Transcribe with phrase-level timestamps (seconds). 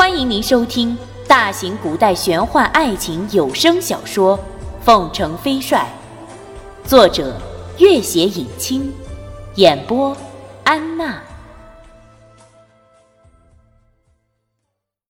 [0.00, 0.96] 欢迎您收听
[1.28, 4.38] 大型古代玄幻爱情有声小说
[4.82, 5.86] 《凤城飞帅》，
[6.88, 7.38] 作者：
[7.78, 8.90] 月写影清，
[9.56, 10.16] 演播：
[10.64, 11.22] 安娜。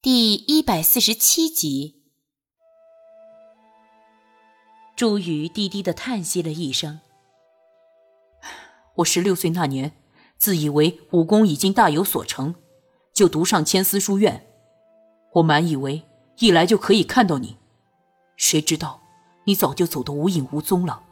[0.03, 2.03] 第一百四十七集，
[4.97, 6.99] 朱宇低低的叹息了一声
[8.99, 9.93] ：“我十六岁那年，
[10.37, 12.57] 自以为武功已经大有所成，
[13.15, 14.47] 就读上千丝书院。”
[15.33, 16.03] 我满以为
[16.39, 17.57] 一来就可以看到你，
[18.37, 19.01] 谁知道
[19.45, 21.03] 你早就走得无影无踪了。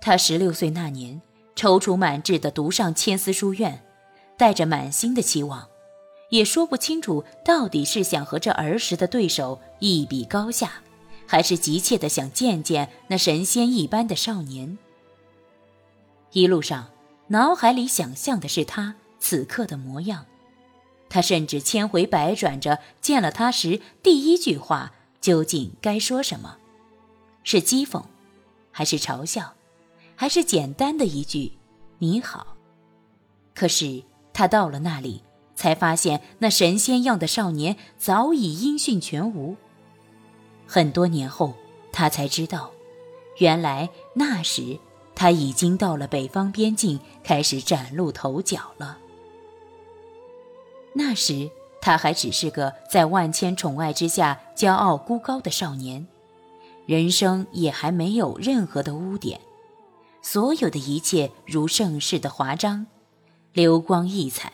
[0.00, 1.20] 他十六岁那年，
[1.56, 3.82] 踌躇满志的读上千丝书院，
[4.36, 5.66] 带着满心的期望，
[6.30, 10.72] 也说不清楚到底是想和这儿时的对手一比高下，
[11.26, 14.76] 还是急切的想见见那神仙一般的少年。
[16.32, 16.90] 一路上，
[17.28, 20.26] 脑海里想象的是他此刻的模样。
[21.08, 26.56] 他甚至千回百转着见了他时，第一句话究竟该说什么？
[27.44, 28.02] 是讥讽，
[28.70, 29.54] 还是嘲笑，
[30.16, 31.52] 还是简单的一句
[31.98, 32.56] “你好”？
[33.54, 35.22] 可是他到了那里，
[35.54, 39.56] 才发现那神仙样的少年早已音讯全无。
[40.66, 41.54] 很多年后，
[41.92, 42.72] 他才知道，
[43.38, 44.80] 原来那时
[45.14, 48.98] 他已经到了北方边境，开始崭露头角了。
[50.94, 51.50] 那时
[51.80, 56.06] 他还只是个在万千宠爱之下骄傲孤高的少年，
[56.86, 59.40] 人生也还没有任何的污点，
[60.22, 62.86] 所有的一切如盛世的华章，
[63.52, 64.52] 流光溢彩。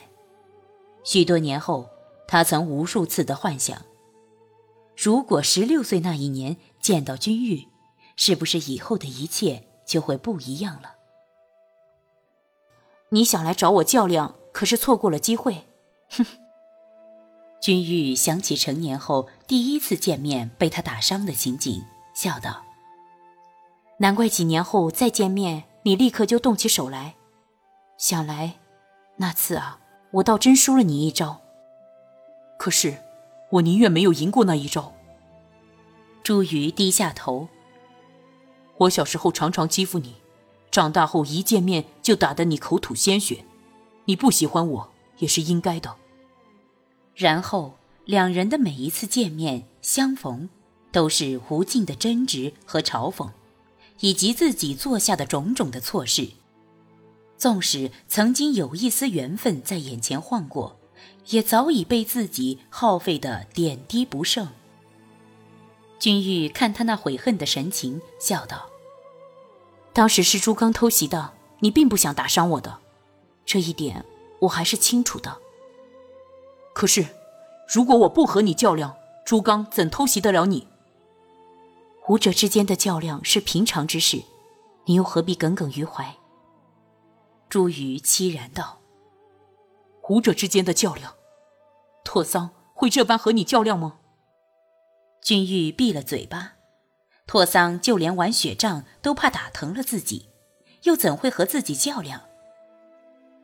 [1.05, 1.89] 许多年后，
[2.27, 3.81] 他曾无数次的幻想：
[4.97, 7.69] 如果十六岁那一年见到君玉，
[8.17, 10.95] 是不是以后的一切就会不一样了？
[13.11, 15.67] 你想来找我较量，可是错过了机会。
[16.11, 16.27] 哼，
[17.61, 22.65] 君玉想起成年后第一次见面被他打伤的情景，笑道
[23.99, 27.15] ：“难怪几年后再见面，你立刻就动起手来。
[27.99, 28.55] 想来，
[29.17, 29.79] 那次啊，
[30.13, 31.41] 我倒真输了你一招。
[32.59, 32.99] 可是，
[33.51, 34.95] 我宁愿没有赢过那一招。”
[36.25, 37.49] 朱瑜低下头
[38.79, 40.17] ：“我小时候常常欺负你，
[40.71, 43.45] 长大后一见面就打得你口吐鲜血，
[44.07, 45.97] 你不喜欢我也是应该的。”
[47.21, 47.75] 然后，
[48.07, 50.49] 两人的每一次见面相逢，
[50.91, 53.29] 都是无尽的争执和嘲讽，
[53.99, 56.31] 以及自己做下的种种的错事。
[57.37, 60.79] 纵使曾经有一丝缘分在眼前晃过，
[61.27, 64.49] 也早已被自己耗费的点滴不剩。
[65.99, 68.71] 君玉看他那悔恨的神情，笑道
[69.93, 72.79] ：“当时是朱刚偷袭的，你并不想打伤我的，
[73.45, 74.07] 这一点
[74.39, 75.37] 我还是清楚的。”
[76.73, 77.07] 可是，
[77.69, 80.69] 如果我不和你较量，朱刚怎偷袭得了你？
[82.09, 84.23] 武者之间的较量是平常之事，
[84.87, 86.17] 你又何必耿耿于怀？
[87.49, 88.79] 朱瑜凄然道
[90.09, 91.15] ：“武者之间的较量，
[92.05, 93.99] 拓桑会这般和你较量吗？”
[95.23, 96.53] 君玉闭了嘴巴。
[97.27, 100.31] 拓桑就连玩雪仗都怕打疼了自己，
[100.83, 102.23] 又怎会和自己较量？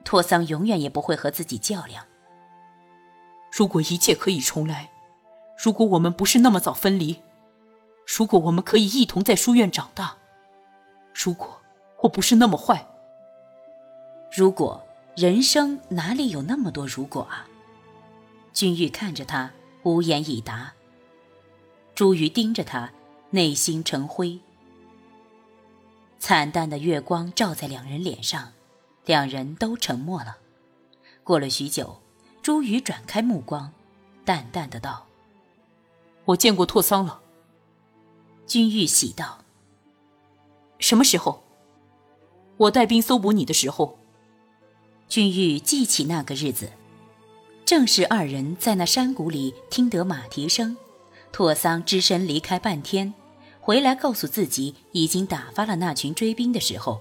[0.05, 2.05] 拓桑永远也不会和自己较量。
[3.51, 4.91] 如果一切可以重来，
[5.57, 7.23] 如果我们不是那么早分离，
[8.07, 10.17] 如果我们可以一同在书院长大，
[11.15, 11.61] 如果
[12.03, 12.87] 我不是那么坏，
[14.31, 14.84] 如果
[15.17, 17.47] 人生哪里有那么多如果啊？
[18.53, 19.51] 君玉看着他，
[19.83, 20.73] 无言以答。
[21.95, 22.93] 朱瑜盯着他，
[23.31, 24.39] 内心成灰。
[26.19, 28.53] 惨淡的月光照在两人脸上，
[29.05, 30.37] 两人都沉默了。
[31.25, 32.03] 过了许久。
[32.47, 33.73] 朱瑜转开目光，
[34.25, 35.05] 淡淡的道
[36.27, 37.21] ：“我见过拓桑了。”
[38.47, 39.39] 君玉喜道
[40.79, 41.43] ：“什么时候？
[42.57, 43.99] 我带兵搜捕你的时候。”
[45.11, 46.71] 君玉记起那个日子，
[47.65, 50.77] 正是二人在那山谷里听得马蹄声，
[51.33, 53.13] 拓桑只身离开半天，
[53.60, 57.01] 回来告诉自己已经打发了那群追兵的时候。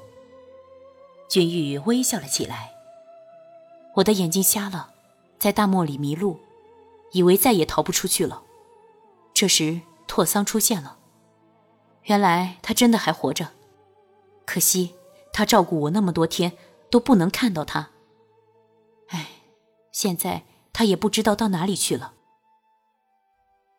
[1.30, 2.74] 君玉微笑了起来
[3.94, 4.94] ：“我的眼睛瞎了。”
[5.45, 6.39] 在大漠里迷路，
[7.12, 8.42] 以为再也逃不出去了。
[9.31, 10.97] 这时拓桑出现了，
[12.06, 13.51] 原来他真的还活着。
[14.44, 14.95] 可惜
[15.31, 16.53] 他照顾我那么多天，
[16.89, 17.92] 都不能看到他。
[19.09, 19.27] 唉，
[19.92, 22.13] 现在他也不知道到哪里去了。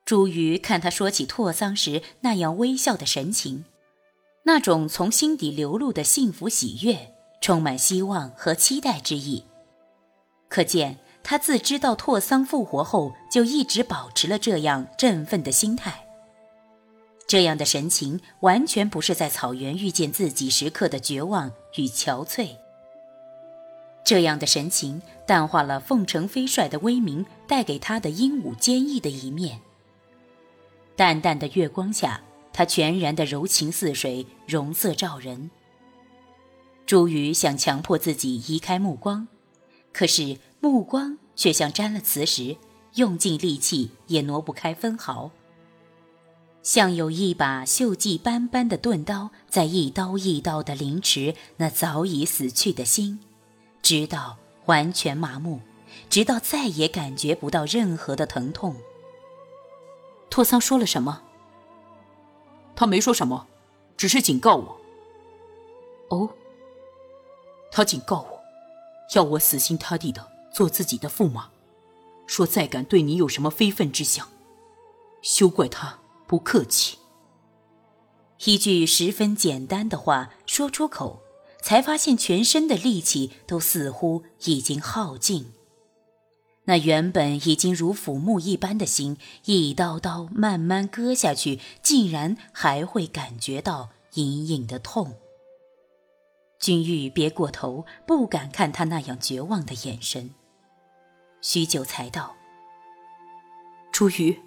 [0.04, 3.64] 朱瑜看他说起拓桑时那样微笑的神情，
[4.44, 9.42] 那种从心底流露的幸福喜悦，充满希望和期待之意，
[10.48, 11.00] 可见。
[11.28, 16.06] 他自知道拓桑复活后就一直保持了这样振奋的心态。
[17.26, 22.50] 这样的神情完全不是在草原遇见自己时刻的绝望与憔悴。
[24.04, 29.58] 这样的神情淡化了凤城飞帅的威名带给他的英武坚毅的一面。
[30.94, 32.20] 淡淡的月光下，
[32.52, 35.50] 他全然的柔情似水，容色照人。
[36.86, 39.26] 朱宇想强迫自己移开目光，
[39.96, 42.58] 可是目光却像沾了磁石，
[42.96, 45.30] 用尽力气也挪不开分毫。
[46.62, 53.20] 像有一把锈迹斑斑的钝刀在一刀一刀地凌迟那早已死去的心，
[53.80, 55.60] 直到完全麻木，
[56.10, 58.76] 直到再也感觉不到任何的疼痛。
[60.28, 61.22] 托桑说了什么？
[62.74, 63.46] 他没说什么，
[63.96, 64.80] 只是警告我。
[66.10, 66.28] 哦。
[67.70, 68.35] 他警告我，
[69.14, 71.50] 要我死心塌地的做自己的驸马，
[72.26, 74.28] 说再敢对你有什么非分之想，
[75.22, 76.98] 休怪他不客气。
[78.44, 81.22] 一句十分简单的话说出口，
[81.62, 85.52] 才发现全身的力气都似乎已经耗尽。
[86.64, 95.14] 那原本已经如腐木一般的心，一刀刀慢慢割下去，竟然还会感觉到隐隐的痛。
[96.58, 100.30] 君玉别过头，不敢看他那样绝望的眼神。
[101.40, 102.34] 许久才道
[103.92, 104.40] ：“朱瑜，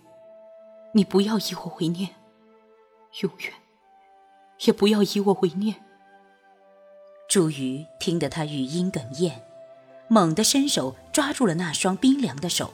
[0.93, 2.15] 你不要以我为念，
[3.21, 3.53] 永远
[4.61, 5.83] 也不要以我为念。”
[7.29, 9.43] 朱瑜听得他语音哽咽，
[10.07, 12.73] 猛地伸手抓住了那双冰凉的手。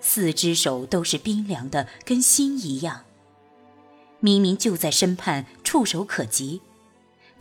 [0.00, 3.04] 四只手都是冰凉的，跟心一样。
[4.20, 6.60] 明明就在身畔，触手可及。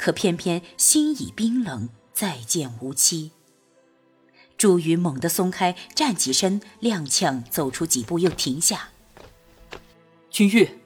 [0.01, 3.29] 可偏偏心已冰冷，再见无期。
[4.57, 8.89] 朱宇猛地松开，站起身，踉跄走出几步，又停下。
[10.31, 10.79] 君玉，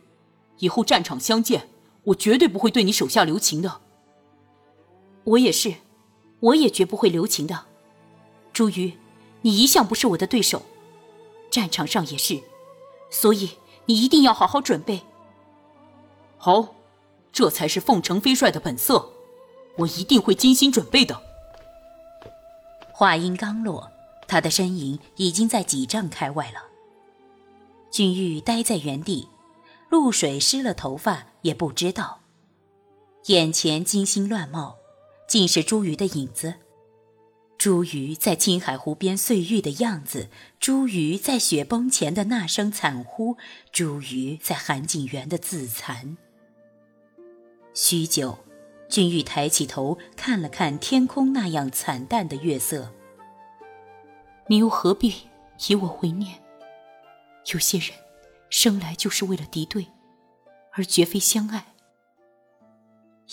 [0.57, 1.69] 以后战场相见，
[2.03, 3.79] 我绝对不会对你手下留情的。
[5.23, 5.75] 我也是，
[6.41, 7.67] 我也绝不会留情的。
[8.51, 8.97] 朱瑜，
[9.43, 10.63] 你一向不是我的对手，
[11.49, 12.43] 战场上也是，
[13.09, 13.51] 所以
[13.85, 15.03] 你一定要好好准备。
[16.37, 16.75] 好。
[17.35, 19.11] 这才是凤城飞帅的本色，
[19.79, 21.21] 我一定会精心准备的。
[22.93, 23.91] 话音刚落，
[24.25, 26.63] 他的身影已经在几丈开外了。
[27.91, 29.27] 君玉呆在原地，
[29.89, 32.21] 露水湿了头发也不知道，
[33.25, 34.77] 眼前金星乱冒，
[35.27, 36.53] 竟是朱瑜的影子。
[37.57, 43.35] 朱瑜在青海湖边碎玉的样子，朱瑜在雪崩前的那声惨呼，
[43.73, 46.15] 朱瑜在韩景园的自残。
[47.77, 48.37] 许久，
[48.87, 52.89] 君玉抬起头看了看天空那样惨淡的月色。
[54.47, 55.13] 你又何必
[55.67, 56.39] 以我为念？
[57.51, 57.89] 有些人
[58.49, 59.87] 生来就是为了敌对，
[60.71, 61.65] 而绝非相爱。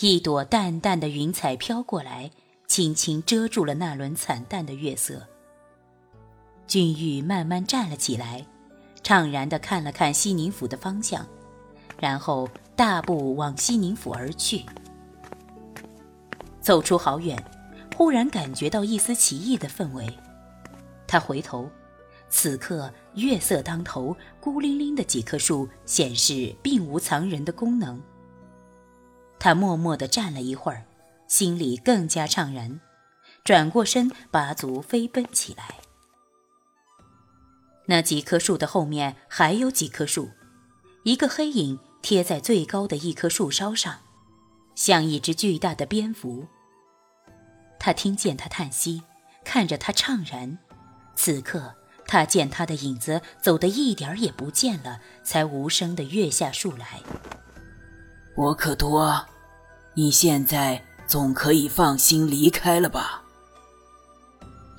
[0.01, 2.29] 一朵淡淡的云彩飘过来，
[2.67, 5.25] 轻轻遮住了那轮惨淡的月色。
[6.67, 8.45] 君玉慢慢站了起来，
[9.05, 11.25] 怅然地看了看西宁府的方向，
[12.01, 12.49] 然后。
[12.83, 14.65] 大步往西宁府而去，
[16.61, 17.41] 走出好远，
[17.97, 20.05] 忽然感觉到一丝奇异的氛围。
[21.07, 21.71] 他回头，
[22.29, 28.03] 此刻月色当头，孤零零的几棵树显示并无藏人的功能。
[29.39, 30.85] 他默默地站了一会儿，
[31.29, 32.81] 心里更加怅然，
[33.45, 35.77] 转过身，拔足飞奔起来。
[37.87, 40.31] 那几棵树的后面还有几棵树，
[41.05, 41.79] 一个黑影。
[42.03, 44.01] 贴在最高的一棵树梢上，
[44.75, 46.47] 像一只巨大的蝙蝠。
[47.79, 49.03] 他听见他叹息，
[49.45, 50.59] 看着他怅然。
[51.15, 51.75] 此刻，
[52.07, 57.01] 他见他的影子走得一点儿也不见了，才无声地跃下树来。
[58.37, 59.25] 我可多，
[59.95, 63.23] 你现在总可以放心离开了吧？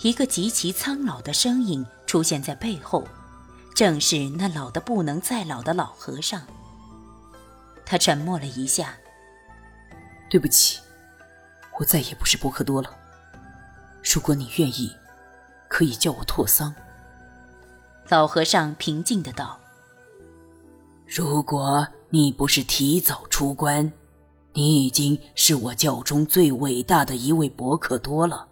[0.01, 3.07] 一个极其苍老的身影出现在背后，
[3.73, 6.41] 正是那老得不能再老的老和尚。
[7.93, 8.95] 他沉默了一下。
[10.27, 10.79] 对不起，
[11.77, 12.89] 我再也不是博克多了。
[14.01, 14.91] 如果你愿意，
[15.67, 16.73] 可以叫我拓桑。
[18.09, 19.59] 老和尚平静的道
[21.05, 23.93] ：“如果你不是提早出关，
[24.53, 28.47] 你已经是我教中最伟大的一位博克多了。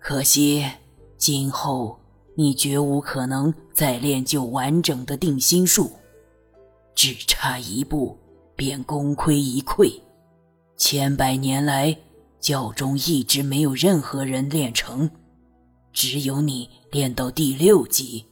[0.00, 0.68] 可惜，
[1.16, 1.96] 今后
[2.34, 5.92] 你绝无可能再练就完整的定心术，
[6.96, 8.18] 只差一步。”
[8.56, 10.00] 便功亏一篑。
[10.76, 11.96] 千百年来，
[12.40, 15.10] 教中一直没有任何人练成，
[15.92, 18.26] 只有你练到第六级。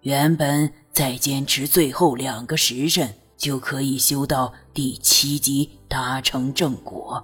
[0.00, 7.22] 原本再坚持最后两个时辰，就可以修到第七级，达成正果。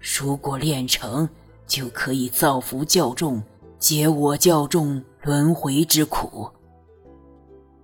[0.00, 1.28] 如果练成，
[1.66, 3.42] 就可以造福教众，
[3.78, 6.48] 解我教众轮回之苦。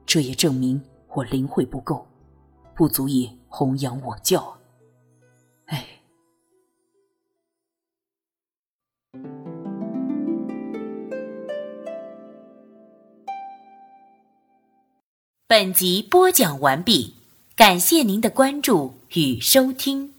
[0.06, 0.80] 这也证明
[1.14, 2.06] 我灵慧不够，
[2.76, 4.58] 不足以弘扬我教。
[5.64, 5.86] 哎。
[15.46, 17.14] 本集播讲完毕，
[17.56, 20.15] 感谢您的关注与收听。